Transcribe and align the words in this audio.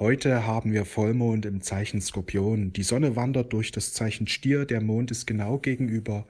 Heute 0.00 0.44
haben 0.44 0.72
wir 0.72 0.86
Vollmond 0.86 1.46
im 1.46 1.60
Zeichen 1.60 2.00
Skorpion. 2.00 2.72
Die 2.72 2.82
Sonne 2.82 3.14
wandert 3.14 3.52
durch 3.52 3.70
das 3.70 3.92
Zeichen 3.92 4.26
Stier, 4.26 4.64
der 4.64 4.80
Mond 4.80 5.12
ist 5.12 5.24
genau 5.24 5.58
gegenüber 5.58 6.26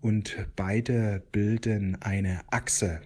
und 0.00 0.36
beide 0.54 1.24
bilden 1.32 2.00
eine 2.00 2.42
Achse. 2.52 3.00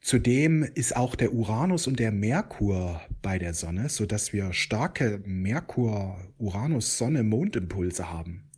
Zudem 0.00 0.62
ist 0.62 0.96
auch 0.96 1.14
der 1.14 1.34
Uranus 1.34 1.86
und 1.86 1.98
der 1.98 2.10
Merkur 2.10 3.02
bei 3.20 3.38
der 3.38 3.52
Sonne, 3.52 3.90
so 3.90 4.06
dass 4.06 4.32
wir 4.32 4.54
starke 4.54 5.20
Merkur, 5.26 6.16
Uranus, 6.38 6.96
Sonne, 6.96 7.22
Mondimpulse 7.22 8.10
haben. 8.10 8.48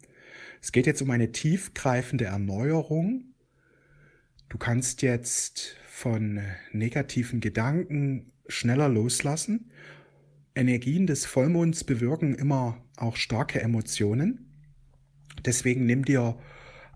Es 0.63 0.71
geht 0.71 0.87
jetzt 0.87 1.03
um 1.03 1.11
eine 1.11 1.33
tiefgreifende 1.33 2.27
Erneuerung. 2.27 3.35
Du 4.51 4.57
kannst 4.57 5.03
jetzt 5.03 5.75
von 5.89 6.43
negativen 6.71 7.41
Gedanken 7.41 8.31
schneller 8.47 8.89
loslassen 8.89 9.73
Energien 10.57 11.07
des 11.07 11.27
Vollmonds 11.27 11.85
bewirken 11.85 12.35
immer 12.35 12.83
auch 12.97 13.17
starke 13.17 13.61
Emotionen. 13.61 14.47
Deswegen 15.45 15.87
nimm 15.87 16.05
dir 16.05 16.39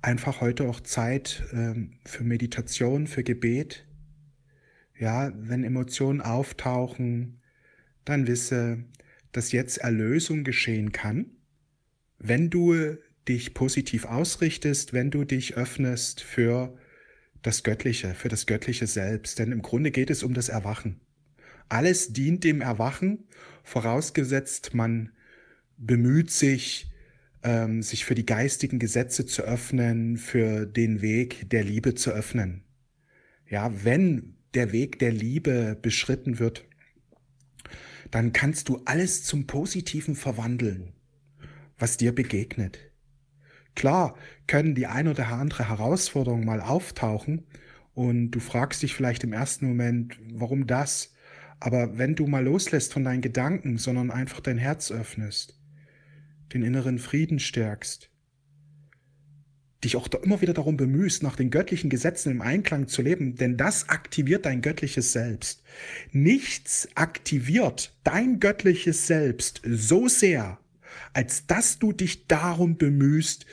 einfach 0.02 0.40
heute 0.40 0.68
auch 0.68 0.80
Zeit 0.80 1.44
ähm, 1.52 1.92
für 2.04 2.24
Meditation, 2.24 3.06
für 3.06 3.22
Gebet. 3.22 3.86
Ja, 4.98 5.32
wenn 5.36 5.62
Emotionen 5.62 6.20
auftauchen, 6.20 7.40
dann 8.04 8.26
wisse, 8.26 8.84
dass 9.32 9.52
jetzt 9.52 9.78
Erlösung 9.78 10.42
geschehen 10.42 10.92
kann, 10.92 11.26
wenn 12.18 12.50
du 12.50 12.96
dich 13.28 13.54
positiv 13.54 14.06
ausrichtest, 14.06 14.92
wenn 14.92 15.10
du 15.10 15.24
dich 15.24 15.56
öffnest 15.56 16.22
für 16.22 16.76
das 17.42 17.62
Göttliche, 17.62 18.14
für 18.14 18.28
das 18.28 18.46
göttliche 18.46 18.86
Selbst. 18.86 19.38
Denn 19.38 19.52
im 19.52 19.62
Grunde 19.62 19.90
geht 19.90 20.10
es 20.10 20.22
um 20.22 20.34
das 20.34 20.48
Erwachen. 20.48 21.00
Alles 21.70 22.12
dient 22.12 22.42
dem 22.44 22.60
Erwachen, 22.60 23.28
vorausgesetzt 23.62 24.74
man 24.74 25.12
bemüht 25.78 26.30
sich, 26.30 26.90
ähm, 27.44 27.82
sich 27.82 28.04
für 28.04 28.16
die 28.16 28.26
geistigen 28.26 28.78
Gesetze 28.78 29.24
zu 29.24 29.42
öffnen, 29.42 30.18
für 30.18 30.66
den 30.66 31.00
Weg 31.00 31.48
der 31.48 31.62
Liebe 31.64 31.94
zu 31.94 32.10
öffnen. 32.10 32.64
Ja, 33.48 33.72
wenn 33.84 34.36
der 34.54 34.72
Weg 34.72 34.98
der 34.98 35.12
Liebe 35.12 35.78
beschritten 35.80 36.40
wird, 36.40 36.66
dann 38.10 38.32
kannst 38.32 38.68
du 38.68 38.82
alles 38.84 39.22
zum 39.22 39.46
Positiven 39.46 40.16
verwandeln, 40.16 40.92
was 41.78 41.96
dir 41.96 42.12
begegnet. 42.12 42.78
Klar 43.76 44.16
können 44.48 44.74
die 44.74 44.88
ein 44.88 45.06
oder 45.06 45.28
andere 45.28 45.68
Herausforderung 45.68 46.44
mal 46.44 46.60
auftauchen 46.60 47.46
und 47.94 48.32
du 48.32 48.40
fragst 48.40 48.82
dich 48.82 48.94
vielleicht 48.94 49.22
im 49.22 49.32
ersten 49.32 49.68
Moment, 49.68 50.18
warum 50.32 50.66
das? 50.66 51.14
Aber 51.60 51.98
wenn 51.98 52.14
du 52.14 52.26
mal 52.26 52.44
loslässt 52.44 52.92
von 52.92 53.04
deinen 53.04 53.20
Gedanken, 53.20 53.76
sondern 53.76 54.10
einfach 54.10 54.40
dein 54.40 54.58
Herz 54.58 54.90
öffnest, 54.90 55.58
den 56.54 56.62
inneren 56.62 56.98
Frieden 56.98 57.38
stärkst, 57.38 58.10
dich 59.84 59.96
auch 59.96 60.08
immer 60.22 60.40
wieder 60.40 60.52
darum 60.52 60.76
bemühst, 60.76 61.22
nach 61.22 61.36
den 61.36 61.50
göttlichen 61.50 61.90
Gesetzen 61.90 62.30
im 62.30 62.42
Einklang 62.42 62.88
zu 62.88 63.02
leben, 63.02 63.36
denn 63.36 63.56
das 63.56 63.88
aktiviert 63.88 64.46
dein 64.46 64.62
göttliches 64.62 65.12
Selbst. 65.12 65.62
Nichts 66.12 66.88
aktiviert 66.94 67.94
dein 68.04 68.40
göttliches 68.40 69.06
Selbst 69.06 69.62
so 69.64 70.08
sehr, 70.08 70.58
als 71.12 71.46
dass 71.46 71.78
du 71.78 71.92
dich 71.92 72.26
darum 72.26 72.76
bemühst, 72.76 73.46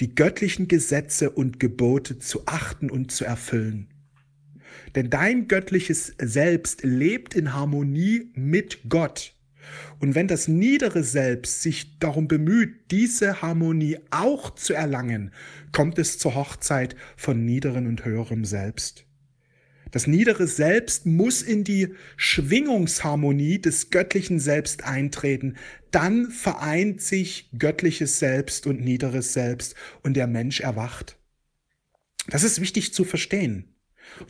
die 0.00 0.14
göttlichen 0.14 0.66
Gesetze 0.66 1.30
und 1.30 1.60
Gebote 1.60 2.18
zu 2.18 2.46
achten 2.46 2.90
und 2.90 3.12
zu 3.12 3.24
erfüllen. 3.24 3.93
Denn 4.94 5.10
dein 5.10 5.48
göttliches 5.48 6.14
Selbst 6.20 6.82
lebt 6.84 7.34
in 7.34 7.52
Harmonie 7.52 8.30
mit 8.34 8.88
Gott. 8.88 9.34
Und 9.98 10.14
wenn 10.14 10.28
das 10.28 10.48
niedere 10.48 11.02
Selbst 11.02 11.62
sich 11.62 11.98
darum 11.98 12.28
bemüht, 12.28 12.90
diese 12.90 13.42
Harmonie 13.42 13.98
auch 14.10 14.54
zu 14.54 14.74
erlangen, 14.74 15.32
kommt 15.72 15.98
es 15.98 16.18
zur 16.18 16.34
Hochzeit 16.34 16.96
von 17.16 17.44
niederen 17.44 17.86
und 17.86 18.04
höherem 18.04 18.44
Selbst. 18.44 19.06
Das 19.90 20.08
niedere 20.08 20.48
Selbst 20.48 21.06
muss 21.06 21.40
in 21.40 21.62
die 21.62 21.94
Schwingungsharmonie 22.16 23.60
des 23.60 23.90
göttlichen 23.90 24.40
Selbst 24.40 24.82
eintreten. 24.82 25.54
Dann 25.92 26.30
vereint 26.30 27.00
sich 27.00 27.48
göttliches 27.56 28.18
Selbst 28.18 28.66
und 28.66 28.80
niederes 28.80 29.32
Selbst 29.34 29.76
und 30.02 30.14
der 30.14 30.26
Mensch 30.26 30.60
erwacht. 30.60 31.16
Das 32.26 32.42
ist 32.42 32.60
wichtig 32.60 32.92
zu 32.92 33.04
verstehen. 33.04 33.73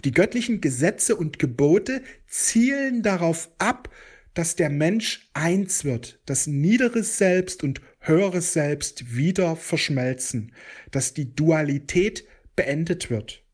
Die 0.05 0.13
göttlichen 0.13 0.61
Gesetze 0.61 1.17
und 1.17 1.39
Gebote 1.39 2.03
zielen 2.27 3.03
darauf 3.03 3.51
ab, 3.59 3.91
dass 4.35 4.57
der 4.57 4.69
Mensch 4.69 5.31
eins 5.33 5.85
wird, 5.85 6.21
dass 6.27 6.47
niederes 6.47 7.19
Selbst 7.19 7.63
und 7.63 7.81
höheres 8.01 8.53
Selbst 8.53 9.15
wieder 9.15 9.57
verschmelzen, 9.57 10.53
dass 10.91 11.15
die 11.15 11.35
Dualität 11.35 12.25
beendet 12.57 13.11
wird. 13.11 13.45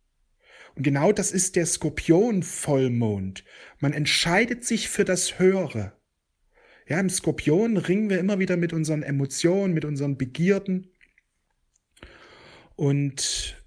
Und 0.75 0.83
genau 0.83 1.13
das 1.13 1.33
ist 1.33 1.57
der 1.57 1.67
Skorpion-Vollmond. 1.67 3.45
Man 3.81 3.93
entscheidet 3.93 4.65
sich 4.65 4.89
für 4.89 5.05
das 5.05 5.39
Höhere. 5.39 5.93
Ja, 6.89 6.99
im 6.99 7.11
Skorpion 7.11 7.77
ringen 7.77 8.11
wir 8.11 8.19
immer 8.19 8.39
wieder 8.39 8.57
mit 8.57 8.73
unseren 8.73 9.03
Emotionen, 9.03 9.75
mit 9.75 9.85
unseren 9.85 10.17
Begierden. 10.17 10.91
Und 12.77 13.60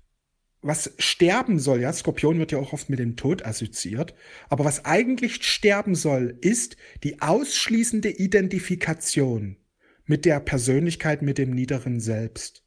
was 0.63 0.94
sterben 0.97 1.59
soll, 1.59 1.81
ja, 1.81 1.91
Skorpion 1.91 2.40
wird 2.40 2.53
ja 2.53 2.57
auch 2.57 2.74
oft 2.74 2.90
mit 2.90 3.00
dem 3.00 3.18
Tod 3.18 3.46
assoziiert, 3.46 4.16
aber 4.50 4.63
was 4.63 4.85
eigentlich 4.85 5.46
sterben 5.46 5.94
soll, 5.94 6.38
ist 6.41 6.78
die 7.03 7.22
ausschließende 7.22 8.09
Identifikation 8.09 9.57
mit 10.06 10.25
der 10.25 10.40
Persönlichkeit, 10.40 11.22
mit 11.22 11.38
dem 11.38 11.52
niederen 11.52 12.00
Selbst. 12.00 12.63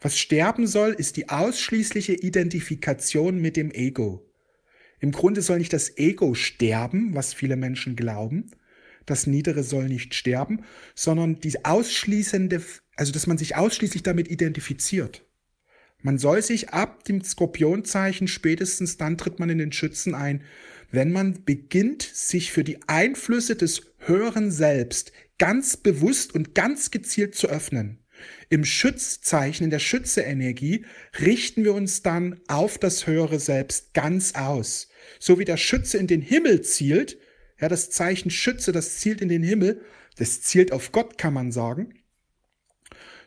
Was 0.00 0.18
sterben 0.18 0.66
soll, 0.66 0.92
ist 0.92 1.18
die 1.18 1.28
ausschließliche 1.28 2.14
Identifikation 2.14 3.38
mit 3.38 3.56
dem 3.56 3.70
Ego. 3.70 4.26
Im 4.98 5.12
Grunde 5.12 5.42
soll 5.42 5.58
nicht 5.58 5.72
das 5.74 5.96
Ego 5.98 6.34
sterben, 6.34 7.14
was 7.14 7.34
viele 7.34 7.56
Menschen 7.56 7.96
glauben. 7.96 8.50
Das 9.04 9.26
Niedere 9.26 9.62
soll 9.62 9.88
nicht 9.88 10.14
sterben, 10.14 10.62
sondern 10.94 11.40
die 11.40 11.64
ausschließende, 11.64 12.62
also 12.96 13.12
dass 13.12 13.26
man 13.26 13.38
sich 13.38 13.56
ausschließlich 13.56 14.02
damit 14.02 14.30
identifiziert. 14.30 15.26
Man 16.02 16.18
soll 16.18 16.42
sich 16.42 16.70
ab 16.70 17.04
dem 17.04 17.22
Skorpionzeichen 17.22 18.26
spätestens 18.26 18.96
dann 18.96 19.18
tritt 19.18 19.38
man 19.38 19.50
in 19.50 19.58
den 19.58 19.72
Schützen 19.72 20.14
ein, 20.14 20.42
wenn 20.90 21.12
man 21.12 21.44
beginnt, 21.44 22.02
sich 22.02 22.50
für 22.50 22.64
die 22.64 22.78
Einflüsse 22.86 23.54
des 23.54 23.82
höheren 23.98 24.50
Selbst 24.50 25.12
ganz 25.38 25.76
bewusst 25.76 26.34
und 26.34 26.54
ganz 26.54 26.90
gezielt 26.90 27.34
zu 27.34 27.48
öffnen. 27.48 27.98
Im 28.48 28.64
Schützzeichen, 28.64 29.64
in 29.64 29.70
der 29.70 29.78
Schütze-Energie, 29.78 30.84
richten 31.20 31.64
wir 31.64 31.74
uns 31.74 32.02
dann 32.02 32.40
auf 32.48 32.76
das 32.76 33.06
höhere 33.06 33.38
Selbst 33.38 33.94
ganz 33.94 34.34
aus. 34.34 34.88
So 35.18 35.38
wie 35.38 35.44
der 35.44 35.56
Schütze 35.56 35.98
in 35.98 36.06
den 36.06 36.20
Himmel 36.20 36.62
zielt, 36.62 37.18
ja, 37.60 37.68
das 37.68 37.90
Zeichen 37.90 38.30
Schütze, 38.30 38.72
das 38.72 38.98
zielt 38.98 39.20
in 39.20 39.28
den 39.28 39.42
Himmel, 39.42 39.82
das 40.16 40.42
zielt 40.42 40.72
auf 40.72 40.92
Gott, 40.92 41.18
kann 41.18 41.32
man 41.32 41.52
sagen 41.52 41.94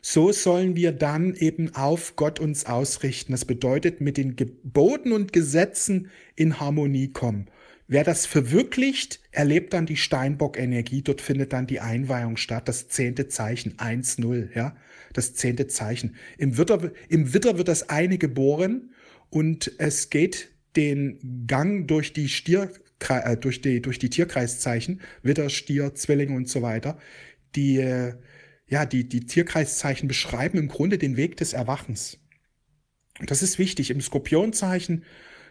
so 0.06 0.32
sollen 0.32 0.76
wir 0.76 0.92
dann 0.92 1.34
eben 1.34 1.74
auf 1.74 2.14
Gott 2.14 2.38
uns 2.38 2.66
ausrichten. 2.66 3.32
Das 3.32 3.46
bedeutet, 3.46 4.02
mit 4.02 4.18
den 4.18 4.36
Geboten 4.36 5.12
und 5.12 5.32
Gesetzen 5.32 6.10
in 6.36 6.60
Harmonie 6.60 7.08
kommen. 7.08 7.46
Wer 7.88 8.04
das 8.04 8.26
verwirklicht, 8.26 9.20
erlebt 9.30 9.72
dann 9.72 9.86
die 9.86 9.96
Steinbock-Energie. 9.96 11.00
Dort 11.00 11.22
findet 11.22 11.54
dann 11.54 11.66
die 11.66 11.80
Einweihung 11.80 12.36
statt. 12.36 12.68
Das 12.68 12.88
zehnte 12.88 13.28
Zeichen, 13.28 13.78
1-0, 13.78 14.54
ja. 14.54 14.76
Das 15.14 15.32
zehnte 15.32 15.68
Zeichen. 15.68 16.16
Im 16.36 16.58
Witter, 16.58 16.92
Im 17.08 17.32
Witter 17.32 17.56
wird 17.56 17.68
das 17.68 17.88
eine 17.88 18.18
geboren 18.18 18.90
und 19.30 19.72
es 19.78 20.10
geht 20.10 20.50
den 20.76 21.46
Gang 21.46 21.88
durch 21.88 22.12
die 22.12 22.28
Stier, 22.28 22.70
äh, 23.08 23.38
durch 23.38 23.62
die, 23.62 23.80
durch 23.80 23.98
die 23.98 24.10
Tierkreiszeichen, 24.10 25.00
Witter, 25.22 25.48
Stier, 25.48 25.94
Zwilling 25.94 26.36
und 26.36 26.46
so 26.46 26.60
weiter, 26.60 26.98
die, 27.56 27.78
äh, 27.78 28.12
ja, 28.66 28.86
die, 28.86 29.08
die 29.08 29.26
Tierkreiszeichen 29.26 30.08
beschreiben 30.08 30.58
im 30.58 30.68
Grunde 30.68 30.98
den 30.98 31.16
Weg 31.16 31.36
des 31.36 31.52
Erwachens. 31.52 32.18
Das 33.26 33.42
ist 33.42 33.58
wichtig. 33.58 33.90
Im 33.90 34.00
Skorpionzeichen, 34.00 35.04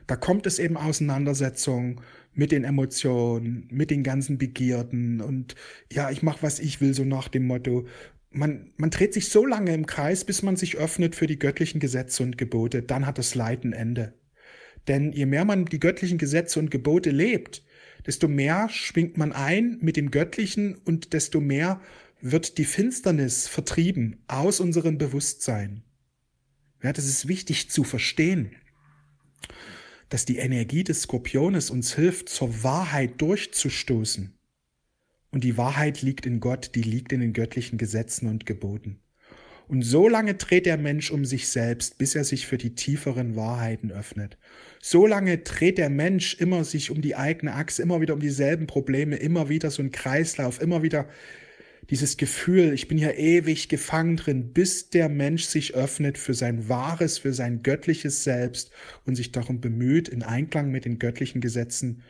da 0.07 0.15
kommt 0.15 0.45
es 0.45 0.59
eben 0.59 0.77
Auseinandersetzung 0.77 2.01
mit 2.33 2.51
den 2.51 2.63
Emotionen, 2.63 3.67
mit 3.71 3.91
den 3.91 4.03
ganzen 4.03 4.37
Begierden 4.37 5.21
und 5.21 5.55
ja, 5.91 6.09
ich 6.09 6.23
mache, 6.23 6.41
was 6.41 6.59
ich 6.59 6.81
will, 6.81 6.93
so 6.93 7.05
nach 7.05 7.27
dem 7.27 7.45
Motto. 7.45 7.87
Man, 8.31 8.73
man 8.77 8.89
dreht 8.89 9.13
sich 9.13 9.29
so 9.29 9.45
lange 9.45 9.73
im 9.73 9.85
Kreis, 9.85 10.25
bis 10.25 10.41
man 10.41 10.55
sich 10.55 10.77
öffnet 10.77 11.15
für 11.15 11.27
die 11.27 11.37
göttlichen 11.37 11.79
Gesetze 11.79 12.23
und 12.23 12.37
Gebote. 12.37 12.81
Dann 12.81 13.05
hat 13.05 13.19
das 13.19 13.35
Leid 13.35 13.63
ein 13.63 13.73
Ende. 13.73 14.13
Denn 14.87 15.11
je 15.11 15.27
mehr 15.27 15.45
man 15.45 15.65
die 15.65 15.79
göttlichen 15.79 16.17
Gesetze 16.17 16.59
und 16.59 16.71
Gebote 16.71 17.11
lebt, 17.11 17.63
desto 18.05 18.27
mehr 18.27 18.67
schwingt 18.69 19.17
man 19.17 19.31
ein 19.31 19.77
mit 19.81 19.95
dem 19.95 20.11
Göttlichen 20.11 20.75
und 20.75 21.13
desto 21.13 21.39
mehr 21.39 21.79
wird 22.25 22.57
die 22.57 22.63
Finsternis 22.63 23.49
vertrieben 23.49 24.23
aus 24.27 24.61
unserem 24.61 24.97
Bewusstsein. 24.97 25.83
Ja, 26.81 26.93
das 26.93 27.05
ist 27.05 27.27
wichtig 27.27 27.69
zu 27.69 27.83
verstehen, 27.83 28.55
dass 30.07 30.23
die 30.23 30.37
Energie 30.37 30.85
des 30.85 31.01
Skorpiones 31.01 31.69
uns 31.69 31.95
hilft, 31.95 32.29
zur 32.29 32.63
Wahrheit 32.63 33.19
durchzustoßen. 33.21 34.33
Und 35.31 35.43
die 35.43 35.57
Wahrheit 35.57 36.01
liegt 36.01 36.25
in 36.25 36.39
Gott, 36.39 36.75
die 36.75 36.81
liegt 36.81 37.11
in 37.11 37.19
den 37.19 37.33
göttlichen 37.33 37.77
Gesetzen 37.77 38.29
und 38.29 38.45
Geboten. 38.45 39.01
Und 39.67 39.81
so 39.81 40.07
lange 40.07 40.35
dreht 40.35 40.65
der 40.65 40.77
Mensch 40.77 41.11
um 41.11 41.25
sich 41.25 41.49
selbst, 41.49 41.97
bis 41.97 42.15
er 42.15 42.23
sich 42.23 42.47
für 42.47 42.57
die 42.57 42.75
tieferen 42.75 43.35
Wahrheiten 43.35 43.91
öffnet. 43.91 44.37
So 44.81 45.07
lange 45.07 45.39
dreht 45.39 45.77
der 45.77 45.89
Mensch 45.89 46.35
immer 46.35 46.63
sich 46.63 46.89
um 46.89 47.01
die 47.01 47.17
eigene 47.17 47.53
Achse, 47.53 47.81
immer 47.81 47.99
wieder 47.99 48.13
um 48.13 48.21
dieselben 48.21 48.67
Probleme, 48.67 49.17
immer 49.17 49.49
wieder 49.49 49.71
so 49.71 49.81
ein 49.81 49.91
Kreislauf, 49.91 50.61
immer 50.61 50.83
wieder 50.83 51.09
dieses 51.89 52.17
Gefühl, 52.17 52.73
ich 52.73 52.87
bin 52.87 52.97
hier 52.97 53.17
ewig 53.17 53.69
gefangen 53.69 54.17
drin, 54.17 54.53
bis 54.53 54.89
der 54.89 55.09
Mensch 55.09 55.45
sich 55.45 55.75
öffnet 55.75 56.17
für 56.17 56.33
sein 56.33 56.69
wahres, 56.69 57.17
für 57.19 57.33
sein 57.33 57.63
göttliches 57.63 58.23
Selbst 58.23 58.71
und 59.05 59.15
sich 59.15 59.31
darum 59.31 59.61
bemüht, 59.61 60.07
in 60.07 60.23
Einklang 60.23 60.71
mit 60.71 60.85
den 60.85 60.99
göttlichen 60.99 61.41
Gesetzen 61.41 62.01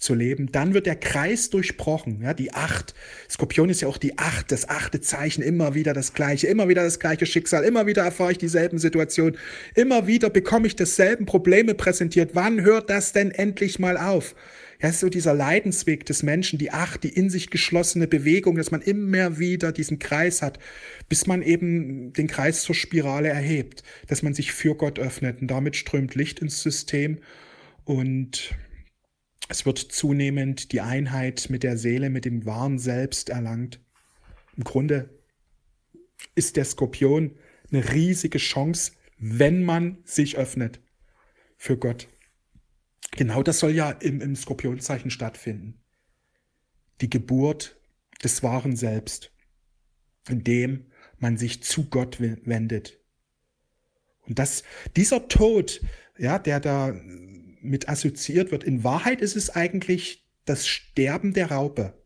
zu 0.00 0.14
leben. 0.14 0.50
Dann 0.50 0.74
wird 0.74 0.86
der 0.86 0.96
Kreis 0.96 1.50
durchbrochen. 1.50 2.22
Ja, 2.22 2.34
die 2.34 2.52
Acht. 2.52 2.94
Skorpion 3.28 3.68
ist 3.68 3.82
ja 3.82 3.88
auch 3.88 3.98
die 3.98 4.18
Acht, 4.18 4.50
das 4.50 4.68
achte 4.68 5.00
Zeichen. 5.00 5.42
Immer 5.42 5.74
wieder 5.74 5.92
das 5.92 6.14
Gleiche, 6.14 6.46
immer 6.46 6.68
wieder 6.68 6.82
das 6.82 6.98
gleiche 6.98 7.26
Schicksal. 7.26 7.64
Immer 7.64 7.86
wieder 7.86 8.02
erfahre 8.02 8.32
ich 8.32 8.38
dieselben 8.38 8.78
Situationen. 8.78 9.36
Immer 9.74 10.06
wieder 10.06 10.30
bekomme 10.30 10.66
ich 10.66 10.74
dasselben 10.74 11.26
Probleme 11.26 11.74
präsentiert. 11.74 12.30
Wann 12.34 12.62
hört 12.62 12.88
das 12.88 13.12
denn 13.12 13.30
endlich 13.30 13.78
mal 13.78 13.98
auf? 13.98 14.34
Ja, 14.82 14.92
so 14.92 15.10
dieser 15.10 15.34
Leidensweg 15.34 16.06
des 16.06 16.22
Menschen, 16.22 16.58
die 16.58 16.70
Acht, 16.70 17.04
die 17.04 17.10
in 17.10 17.28
sich 17.28 17.50
geschlossene 17.50 18.08
Bewegung, 18.08 18.56
dass 18.56 18.70
man 18.70 18.80
immer 18.80 19.38
wieder 19.38 19.72
diesen 19.72 19.98
Kreis 19.98 20.40
hat, 20.40 20.58
bis 21.08 21.26
man 21.26 21.42
eben 21.42 22.14
den 22.14 22.28
Kreis 22.28 22.62
zur 22.62 22.74
Spirale 22.74 23.28
erhebt, 23.28 23.82
dass 24.06 24.22
man 24.22 24.32
sich 24.32 24.52
für 24.52 24.74
Gott 24.74 24.98
öffnet 24.98 25.42
und 25.42 25.48
damit 25.48 25.76
strömt 25.76 26.14
Licht 26.14 26.40
ins 26.40 26.62
System 26.62 27.18
und 27.84 28.54
es 29.50 29.66
wird 29.66 29.78
zunehmend 29.78 30.72
die 30.72 30.80
Einheit 30.80 31.48
mit 31.50 31.62
der 31.62 31.76
Seele, 31.76 32.08
mit 32.08 32.24
dem 32.24 32.46
wahren 32.46 32.78
Selbst 32.78 33.28
erlangt. 33.30 33.80
Im 34.56 34.64
Grunde 34.64 35.10
ist 36.34 36.56
der 36.56 36.64
Skorpion 36.64 37.36
eine 37.70 37.92
riesige 37.92 38.38
Chance, 38.38 38.92
wenn 39.18 39.62
man 39.64 39.98
sich 40.04 40.38
öffnet 40.38 40.80
für 41.56 41.76
Gott. 41.76 42.08
Genau 43.12 43.42
das 43.42 43.58
soll 43.58 43.72
ja 43.72 43.90
im, 43.90 44.20
im 44.20 44.36
Skorpionzeichen 44.36 45.10
stattfinden. 45.10 45.80
Die 47.00 47.10
Geburt 47.10 47.80
des 48.22 48.42
wahren 48.42 48.76
Selbst, 48.76 49.32
indem 50.28 50.86
man 51.18 51.36
sich 51.36 51.62
zu 51.62 51.88
Gott 51.88 52.20
wendet. 52.20 52.98
Und 54.22 54.38
das, 54.38 54.62
dieser 54.96 55.28
Tod, 55.28 55.80
ja, 56.18 56.38
der 56.38 56.60
da 56.60 56.94
mit 57.60 57.88
assoziiert 57.88 58.50
wird, 58.50 58.64
in 58.64 58.84
Wahrheit 58.84 59.20
ist 59.20 59.36
es 59.36 59.50
eigentlich 59.50 60.26
das 60.44 60.66
Sterben 60.66 61.32
der 61.34 61.50
Raupe, 61.50 62.02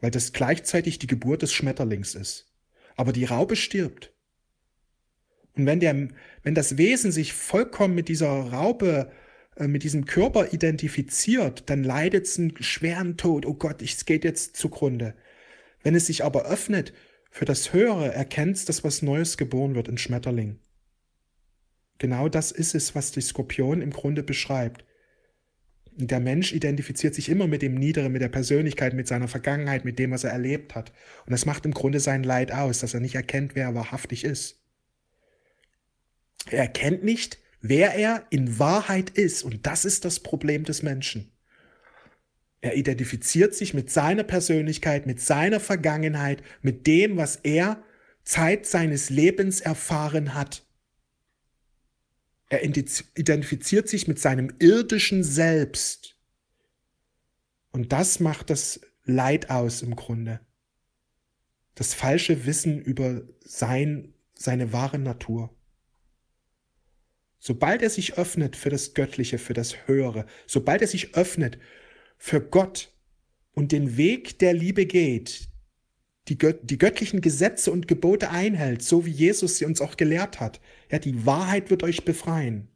weil 0.00 0.10
das 0.10 0.32
gleichzeitig 0.32 0.98
die 0.98 1.06
Geburt 1.06 1.42
des 1.42 1.52
Schmetterlings 1.52 2.14
ist. 2.14 2.52
Aber 2.96 3.12
die 3.12 3.24
Raupe 3.24 3.56
stirbt. 3.56 4.12
Und 5.54 5.66
wenn, 5.66 5.80
der, 5.80 6.08
wenn 6.42 6.54
das 6.54 6.76
Wesen 6.76 7.12
sich 7.12 7.32
vollkommen 7.32 7.94
mit 7.94 8.08
dieser 8.08 8.28
Raupe 8.28 9.12
mit 9.58 9.82
diesem 9.82 10.06
Körper 10.06 10.52
identifiziert, 10.52 11.64
dann 11.68 11.84
leidet 11.84 12.26
es 12.26 12.38
einen 12.38 12.54
schweren 12.62 13.16
Tod. 13.16 13.44
Oh 13.44 13.54
Gott, 13.54 13.82
es 13.82 14.04
geht 14.04 14.24
jetzt 14.24 14.56
zugrunde. 14.56 15.14
Wenn 15.82 15.94
es 15.94 16.06
sich 16.06 16.24
aber 16.24 16.46
öffnet 16.46 16.92
für 17.30 17.44
das 17.44 17.72
Höhere, 17.72 18.12
erkennt 18.12 18.56
es, 18.56 18.64
dass 18.64 18.84
was 18.84 19.02
Neues 19.02 19.36
geboren 19.36 19.74
wird, 19.74 19.88
ein 19.88 19.98
Schmetterling. 19.98 20.58
Genau 21.98 22.28
das 22.28 22.50
ist 22.50 22.74
es, 22.74 22.94
was 22.94 23.12
die 23.12 23.20
Skorpion 23.20 23.82
im 23.82 23.90
Grunde 23.90 24.22
beschreibt. 24.22 24.84
Der 25.92 26.20
Mensch 26.20 26.52
identifiziert 26.52 27.14
sich 27.14 27.28
immer 27.28 27.46
mit 27.46 27.60
dem 27.60 27.74
Niederen, 27.74 28.12
mit 28.12 28.22
der 28.22 28.28
Persönlichkeit, 28.28 28.94
mit 28.94 29.06
seiner 29.06 29.28
Vergangenheit, 29.28 29.84
mit 29.84 29.98
dem, 29.98 30.12
was 30.12 30.24
er 30.24 30.30
erlebt 30.30 30.74
hat. 30.74 30.92
Und 31.26 31.32
das 31.32 31.44
macht 31.44 31.66
im 31.66 31.74
Grunde 31.74 32.00
sein 32.00 32.22
Leid 32.22 32.52
aus, 32.52 32.78
dass 32.78 32.94
er 32.94 33.00
nicht 33.00 33.16
erkennt, 33.16 33.54
wer 33.54 33.64
er 33.64 33.74
wahrhaftig 33.74 34.24
ist. 34.24 34.62
Er 36.48 36.60
erkennt 36.60 37.04
nicht, 37.04 37.39
wer 37.60 37.94
er 37.94 38.26
in 38.30 38.58
Wahrheit 38.58 39.10
ist. 39.10 39.42
Und 39.42 39.66
das 39.66 39.84
ist 39.84 40.04
das 40.04 40.20
Problem 40.20 40.64
des 40.64 40.82
Menschen. 40.82 41.30
Er 42.60 42.76
identifiziert 42.76 43.54
sich 43.54 43.72
mit 43.72 43.90
seiner 43.90 44.24
Persönlichkeit, 44.24 45.06
mit 45.06 45.20
seiner 45.20 45.60
Vergangenheit, 45.60 46.42
mit 46.62 46.86
dem, 46.86 47.16
was 47.16 47.36
er 47.36 47.82
Zeit 48.22 48.66
seines 48.66 49.08
Lebens 49.08 49.60
erfahren 49.60 50.34
hat. 50.34 50.66
Er 52.50 52.64
identifiziert 52.64 53.88
sich 53.88 54.08
mit 54.08 54.18
seinem 54.18 54.52
irdischen 54.58 55.22
Selbst. 55.22 56.16
Und 57.70 57.92
das 57.92 58.20
macht 58.20 58.50
das 58.50 58.80
Leid 59.04 59.50
aus 59.50 59.82
im 59.82 59.96
Grunde. 59.96 60.40
Das 61.76 61.94
falsche 61.94 62.44
Wissen 62.46 62.80
über 62.80 63.22
sein, 63.40 64.14
seine 64.34 64.72
wahre 64.72 64.98
Natur. 64.98 65.56
Sobald 67.40 67.80
er 67.80 67.88
sich 67.88 68.18
öffnet 68.18 68.54
für 68.54 68.68
das 68.68 68.92
Göttliche, 68.92 69.38
für 69.38 69.54
das 69.54 69.88
Höhere, 69.88 70.26
sobald 70.46 70.82
er 70.82 70.88
sich 70.88 71.14
öffnet 71.14 71.58
für 72.18 72.40
Gott 72.40 72.92
und 73.52 73.72
den 73.72 73.96
Weg 73.96 74.38
der 74.38 74.52
Liebe 74.52 74.84
geht, 74.84 75.48
die, 76.28 76.36
Gött 76.36 76.60
die 76.62 76.76
göttlichen 76.76 77.22
Gesetze 77.22 77.72
und 77.72 77.88
Gebote 77.88 78.28
einhält, 78.28 78.82
so 78.82 79.06
wie 79.06 79.10
Jesus 79.10 79.56
sie 79.56 79.64
uns 79.64 79.80
auch 79.80 79.96
gelehrt 79.96 80.38
hat, 80.38 80.60
ja, 80.90 80.98
die 80.98 81.24
Wahrheit 81.24 81.70
wird 81.70 81.82
euch 81.82 82.04
befreien. 82.04 82.68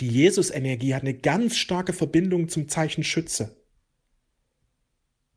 Die 0.00 0.08
Jesus-Energie 0.08 0.94
hat 0.94 1.02
eine 1.02 1.14
ganz 1.14 1.56
starke 1.56 1.92
Verbindung 1.92 2.48
zum 2.48 2.68
Zeichen 2.68 3.04
Schütze. 3.04 3.56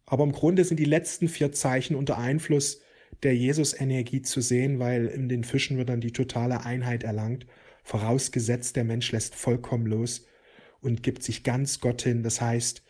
Aber 0.06 0.24
im 0.24 0.32
Grunde 0.32 0.66
sind 0.66 0.80
die 0.80 0.86
letzten 0.86 1.28
vier 1.28 1.52
Zeichen 1.52 1.96
unter 1.96 2.18
Einfluss 2.18 2.82
der 3.22 3.36
Jesus-Energie 3.36 4.22
zu 4.22 4.42
sehen, 4.42 4.80
weil 4.80 5.06
in 5.06 5.30
den 5.30 5.44
Fischen 5.44 5.78
wird 5.78 5.90
dann 5.90 6.02
die 6.02 6.12
totale 6.12 6.66
Einheit 6.66 7.04
erlangt, 7.04 7.46
vorausgesetzt 7.84 8.76
der 8.76 8.84
Mensch 8.84 9.12
lässt 9.12 9.36
vollkommen 9.36 9.86
los 9.86 10.26
und 10.82 11.04
gibt 11.04 11.24
sich 11.24 11.44
ganz 11.44 11.80
Gott 11.80 12.02
hin. 12.02 12.24
Das 12.24 12.42
heißt, 12.42 12.84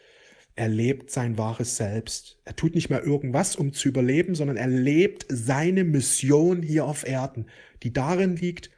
er 0.56 0.68
lebt 0.68 1.10
sein 1.10 1.38
wahres 1.38 1.78
Selbst. 1.78 2.40
Er 2.46 2.56
tut 2.56 2.76
nicht 2.76 2.90
mehr 2.90 3.04
irgendwas, 3.04 3.56
um 3.56 3.74
zu 3.74 3.88
überleben, 3.88 4.36
sondern 4.36 4.58
er 4.58 4.68
lebt 4.68 5.26
seine 5.30 5.84
Mission 5.84 6.62
hier 6.62 6.86
auf 6.86 7.08
Erden, 7.08 7.48
die 7.82 7.92
darin 7.92 8.36
liegt, 8.36 8.70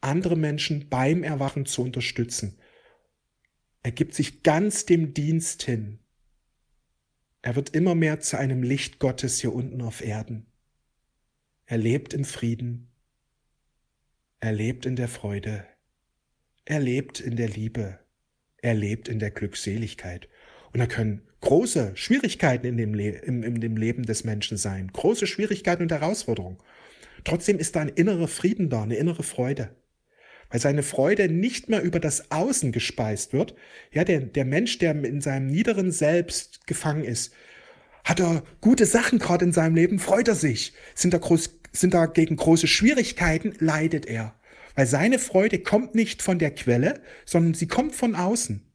andere 0.00 0.36
Menschen 0.36 0.88
beim 0.88 1.22
Erwachen 1.22 1.66
zu 1.66 1.82
unterstützen. 1.82 2.58
Er 3.82 3.92
gibt 3.92 4.14
sich 4.14 4.42
ganz 4.42 4.86
dem 4.86 5.14
Dienst 5.14 5.62
hin. 5.62 6.00
Er 7.42 7.56
wird 7.56 7.70
immer 7.70 7.94
mehr 7.94 8.20
zu 8.20 8.38
einem 8.38 8.62
Licht 8.62 8.98
Gottes 8.98 9.40
hier 9.40 9.54
unten 9.54 9.80
auf 9.82 10.02
Erden. 10.02 10.46
Er 11.70 11.78
lebt 11.78 12.14
im 12.14 12.24
Frieden. 12.24 12.88
Er 14.40 14.50
lebt 14.50 14.86
in 14.86 14.96
der 14.96 15.06
Freude. 15.06 15.64
Er 16.64 16.80
lebt 16.80 17.20
in 17.20 17.36
der 17.36 17.48
Liebe. 17.48 18.00
Er 18.60 18.74
lebt 18.74 19.06
in 19.06 19.20
der 19.20 19.30
Glückseligkeit. 19.30 20.28
Und 20.72 20.80
da 20.80 20.86
können 20.86 21.22
große 21.42 21.92
Schwierigkeiten 21.94 22.66
in 22.66 22.76
dem, 22.76 22.92
Le 22.92 23.10
im, 23.10 23.44
in 23.44 23.60
dem 23.60 23.76
Leben 23.76 24.02
des 24.02 24.24
Menschen 24.24 24.56
sein. 24.56 24.88
Große 24.92 25.28
Schwierigkeiten 25.28 25.84
und 25.84 25.92
Herausforderungen. 25.92 26.58
Trotzdem 27.22 27.60
ist 27.60 27.76
da 27.76 27.82
ein 27.82 27.88
innerer 27.88 28.26
Frieden 28.26 28.68
da, 28.68 28.82
eine 28.82 28.96
innere 28.96 29.22
Freude. 29.22 29.76
Weil 30.48 30.58
seine 30.58 30.82
Freude 30.82 31.28
nicht 31.28 31.68
mehr 31.68 31.82
über 31.82 32.00
das 32.00 32.32
Außen 32.32 32.72
gespeist 32.72 33.32
wird. 33.32 33.54
Ja, 33.92 34.02
der, 34.02 34.22
der 34.22 34.44
Mensch, 34.44 34.78
der 34.78 35.04
in 35.04 35.20
seinem 35.20 35.46
niederen 35.46 35.92
Selbst 35.92 36.66
gefangen 36.66 37.04
ist, 37.04 37.32
hat 38.04 38.18
er 38.18 38.42
gute 38.60 38.86
Sachen 38.86 39.18
gerade 39.18 39.44
in 39.44 39.52
seinem 39.52 39.76
Leben, 39.76 39.98
freut 39.98 40.26
er 40.26 40.34
sich. 40.34 40.72
Sind 40.94 41.14
da 41.14 41.18
groß, 41.18 41.59
sind 41.72 41.94
da 41.94 42.06
gegen 42.06 42.36
große 42.36 42.66
Schwierigkeiten, 42.66 43.54
leidet 43.58 44.06
er. 44.06 44.34
Weil 44.74 44.86
seine 44.86 45.18
Freude 45.18 45.58
kommt 45.58 45.94
nicht 45.94 46.22
von 46.22 46.38
der 46.38 46.52
Quelle, 46.52 47.00
sondern 47.24 47.54
sie 47.54 47.68
kommt 47.68 47.94
von 47.94 48.14
außen. 48.14 48.66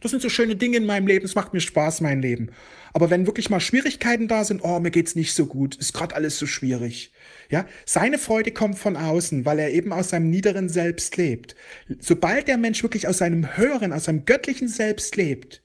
Das 0.00 0.12
sind 0.12 0.22
so 0.22 0.30
schöne 0.30 0.56
Dinge 0.56 0.78
in 0.78 0.86
meinem 0.86 1.06
Leben, 1.06 1.26
es 1.26 1.34
macht 1.34 1.52
mir 1.52 1.60
Spaß, 1.60 2.00
mein 2.00 2.22
Leben. 2.22 2.50
Aber 2.94 3.10
wenn 3.10 3.26
wirklich 3.26 3.50
mal 3.50 3.60
Schwierigkeiten 3.60 4.28
da 4.28 4.44
sind, 4.44 4.62
oh, 4.64 4.80
mir 4.80 4.90
geht's 4.90 5.14
nicht 5.14 5.34
so 5.34 5.44
gut, 5.46 5.76
ist 5.76 5.92
gerade 5.92 6.14
alles 6.14 6.38
so 6.38 6.46
schwierig. 6.46 7.12
Ja, 7.50 7.66
seine 7.84 8.18
Freude 8.18 8.50
kommt 8.50 8.78
von 8.78 8.96
außen, 8.96 9.44
weil 9.44 9.58
er 9.58 9.72
eben 9.72 9.92
aus 9.92 10.08
seinem 10.08 10.30
niederen 10.30 10.70
Selbst 10.70 11.16
lebt. 11.18 11.54
Sobald 11.98 12.48
der 12.48 12.56
Mensch 12.56 12.82
wirklich 12.82 13.08
aus 13.08 13.18
seinem 13.18 13.58
höheren, 13.58 13.92
aus 13.92 14.04
seinem 14.04 14.24
göttlichen 14.24 14.68
Selbst 14.68 15.16
lebt, 15.16 15.62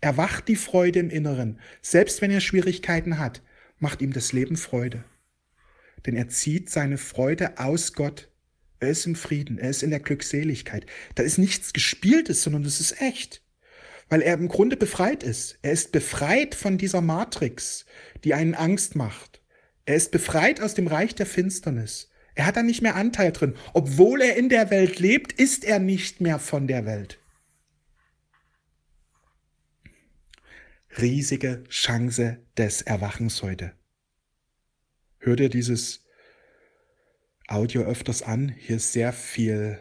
erwacht 0.00 0.48
die 0.48 0.56
Freude 0.56 1.00
im 1.00 1.10
Inneren. 1.10 1.60
Selbst 1.82 2.22
wenn 2.22 2.30
er 2.30 2.40
Schwierigkeiten 2.40 3.18
hat, 3.18 3.42
macht 3.78 4.00
ihm 4.00 4.12
das 4.14 4.32
Leben 4.32 4.56
Freude 4.56 5.04
denn 6.04 6.16
er 6.16 6.28
zieht 6.28 6.70
seine 6.70 6.98
Freude 6.98 7.58
aus 7.58 7.92
Gott. 7.92 8.30
Er 8.78 8.90
ist 8.90 9.06
im 9.06 9.14
Frieden, 9.14 9.58
er 9.58 9.70
ist 9.70 9.82
in 9.82 9.90
der 9.90 10.00
Glückseligkeit. 10.00 10.86
Da 11.14 11.22
ist 11.22 11.38
nichts 11.38 11.72
Gespieltes, 11.72 12.42
sondern 12.42 12.64
es 12.64 12.80
ist 12.80 13.00
echt. 13.00 13.42
Weil 14.08 14.22
er 14.22 14.34
im 14.34 14.48
Grunde 14.48 14.76
befreit 14.76 15.22
ist. 15.22 15.58
Er 15.62 15.72
ist 15.72 15.92
befreit 15.92 16.54
von 16.54 16.78
dieser 16.78 17.00
Matrix, 17.00 17.86
die 18.22 18.34
einen 18.34 18.54
Angst 18.54 18.94
macht. 18.94 19.40
Er 19.84 19.96
ist 19.96 20.10
befreit 20.10 20.60
aus 20.60 20.74
dem 20.74 20.86
Reich 20.86 21.14
der 21.14 21.26
Finsternis. 21.26 22.10
Er 22.34 22.46
hat 22.46 22.56
da 22.56 22.62
nicht 22.62 22.82
mehr 22.82 22.96
Anteil 22.96 23.32
drin. 23.32 23.54
Obwohl 23.72 24.20
er 24.20 24.36
in 24.36 24.48
der 24.48 24.70
Welt 24.70 24.98
lebt, 24.98 25.32
ist 25.32 25.64
er 25.64 25.78
nicht 25.78 26.20
mehr 26.20 26.38
von 26.38 26.66
der 26.66 26.84
Welt. 26.84 27.18
riesige 31.00 31.64
Chance 31.68 32.38
des 32.56 32.82
Erwachens 32.82 33.42
heute. 33.42 33.72
Hör 35.26 35.34
dir 35.34 35.48
dieses 35.48 36.04
Audio 37.48 37.82
öfters 37.82 38.22
an. 38.22 38.48
Hier 38.48 38.76
ist 38.76 38.92
sehr 38.92 39.12
viel 39.12 39.80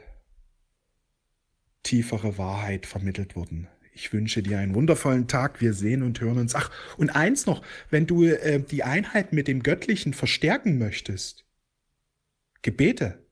tiefere 1.84 2.40
Wahrheit 2.40 2.88
vermittelt 2.88 3.36
worden. 3.36 3.68
Ich 3.94 4.12
wünsche 4.12 4.42
dir 4.42 4.58
einen 4.58 4.74
wundervollen 4.74 5.28
Tag. 5.28 5.62
Wir 5.62 5.74
sehen 5.76 6.02
und 6.02 6.20
hören 6.20 6.40
uns. 6.40 6.56
Ach, 6.56 6.72
und 6.98 7.12
eins 7.12 7.46
noch, 7.46 7.62
wenn 7.92 8.08
du 8.08 8.24
äh, 8.24 8.60
die 8.60 8.82
Einheit 8.82 9.34
mit 9.34 9.48
dem 9.48 9.62
Göttlichen 9.62 10.16
verstärken 10.16 10.80
möchtest, 10.80 11.46
Gebete. 12.64 13.24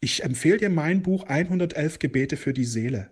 Ich 0.00 0.24
empfehle 0.24 0.56
dir 0.56 0.70
mein 0.70 1.02
Buch 1.04 1.22
111 1.28 2.00
Gebete 2.00 2.36
für 2.36 2.52
die 2.52 2.64
Seele. 2.64 3.11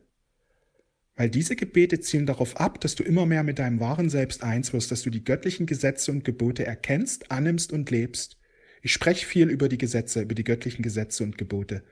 Weil 1.20 1.28
diese 1.28 1.54
Gebete 1.54 2.00
zielen 2.00 2.24
darauf 2.24 2.58
ab, 2.58 2.80
dass 2.80 2.94
du 2.94 3.02
immer 3.02 3.26
mehr 3.26 3.42
mit 3.42 3.58
deinem 3.58 3.78
wahren 3.78 4.08
Selbst 4.08 4.42
eins 4.42 4.72
wirst, 4.72 4.90
dass 4.90 5.02
du 5.02 5.10
die 5.10 5.22
göttlichen 5.22 5.66
Gesetze 5.66 6.12
und 6.12 6.24
Gebote 6.24 6.64
erkennst, 6.64 7.30
annimmst 7.30 7.74
und 7.74 7.90
lebst. 7.90 8.38
Ich 8.80 8.94
spreche 8.94 9.26
viel 9.26 9.50
über 9.50 9.68
die 9.68 9.76
Gesetze, 9.76 10.22
über 10.22 10.34
die 10.34 10.44
göttlichen 10.44 10.82
Gesetze 10.82 11.22
und 11.22 11.36
Gebote. 11.36 11.82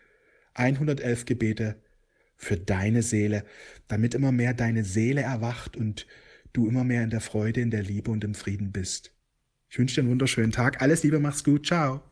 111 0.55 1.27
Gebete 1.27 1.77
für 2.37 2.57
deine 2.57 3.03
Seele, 3.03 3.45
damit 3.87 4.15
immer 4.15 4.33
mehr 4.33 4.55
deine 4.55 4.83
Seele 4.83 5.21
erwacht 5.21 5.77
und 5.77 6.07
du 6.55 6.67
immer 6.67 6.85
mehr 6.85 7.05
in 7.05 7.11
der 7.11 7.21
Freude, 7.21 7.61
in 7.61 7.71
der 7.71 7.83
Liebe 7.83 8.11
und 8.11 8.25
im 8.25 8.35
Frieden 8.35 8.73
bist. 8.73 9.13
Ich 9.69 9.79
wünsche 9.79 9.97
dir 9.97 10.01
einen 10.01 10.11
wunderschönen 10.11 10.53
Tag. 10.53 10.81
Alles 10.81 11.03
Liebe, 11.03 11.21
mach's 11.21 11.45
gut. 11.45 11.67
Ciao. 11.67 12.09